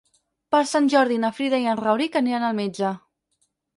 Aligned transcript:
Per 0.55 0.61
Sant 0.69 0.87
Jordi 0.93 1.19
na 1.25 1.31
Frida 1.39 1.59
i 1.65 1.67
en 1.73 1.81
Rauric 1.81 2.19
aniran 2.23 2.47
al 2.49 2.59
metge. 2.61 2.95